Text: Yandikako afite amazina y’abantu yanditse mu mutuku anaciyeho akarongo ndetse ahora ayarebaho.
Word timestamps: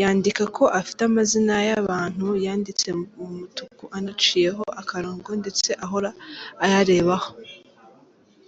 Yandikako 0.00 0.64
afite 0.80 1.00
amazina 1.08 1.54
y’abantu 1.68 2.26
yanditse 2.44 2.88
mu 3.18 3.26
mutuku 3.36 3.84
anaciyeho 3.98 4.62
akarongo 4.80 5.30
ndetse 5.40 5.70
ahora 5.84 6.10
ayarebaho. 6.64 7.30